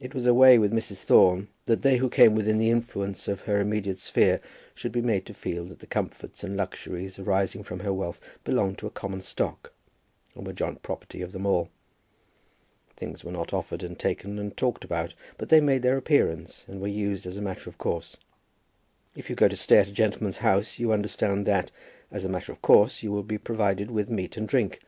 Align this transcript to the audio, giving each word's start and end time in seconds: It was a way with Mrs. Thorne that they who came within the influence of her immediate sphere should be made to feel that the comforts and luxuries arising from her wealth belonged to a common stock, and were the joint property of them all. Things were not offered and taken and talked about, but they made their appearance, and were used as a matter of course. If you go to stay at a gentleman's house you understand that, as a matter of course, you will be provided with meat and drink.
It 0.00 0.14
was 0.14 0.24
a 0.24 0.32
way 0.32 0.58
with 0.58 0.72
Mrs. 0.72 1.02
Thorne 1.02 1.48
that 1.66 1.82
they 1.82 1.98
who 1.98 2.08
came 2.08 2.34
within 2.34 2.56
the 2.56 2.70
influence 2.70 3.28
of 3.28 3.42
her 3.42 3.60
immediate 3.60 3.98
sphere 3.98 4.40
should 4.74 4.92
be 4.92 5.02
made 5.02 5.26
to 5.26 5.34
feel 5.34 5.66
that 5.66 5.80
the 5.80 5.86
comforts 5.86 6.42
and 6.42 6.56
luxuries 6.56 7.18
arising 7.18 7.62
from 7.62 7.80
her 7.80 7.92
wealth 7.92 8.18
belonged 8.44 8.78
to 8.78 8.86
a 8.86 8.90
common 8.90 9.20
stock, 9.20 9.74
and 10.34 10.46
were 10.46 10.54
the 10.54 10.56
joint 10.56 10.82
property 10.82 11.20
of 11.20 11.32
them 11.32 11.44
all. 11.44 11.68
Things 12.96 13.24
were 13.24 13.30
not 13.32 13.52
offered 13.52 13.82
and 13.82 13.98
taken 13.98 14.38
and 14.38 14.56
talked 14.56 14.84
about, 14.86 15.12
but 15.36 15.50
they 15.50 15.60
made 15.60 15.82
their 15.82 15.98
appearance, 15.98 16.64
and 16.66 16.80
were 16.80 16.86
used 16.88 17.26
as 17.26 17.36
a 17.36 17.42
matter 17.42 17.68
of 17.68 17.76
course. 17.76 18.16
If 19.14 19.28
you 19.28 19.36
go 19.36 19.48
to 19.48 19.54
stay 19.56 19.80
at 19.80 19.88
a 19.88 19.92
gentleman's 19.92 20.38
house 20.38 20.78
you 20.78 20.92
understand 20.92 21.44
that, 21.44 21.70
as 22.10 22.24
a 22.24 22.28
matter 22.30 22.52
of 22.52 22.62
course, 22.62 23.02
you 23.02 23.12
will 23.12 23.22
be 23.22 23.36
provided 23.36 23.90
with 23.90 24.08
meat 24.08 24.38
and 24.38 24.48
drink. 24.48 24.80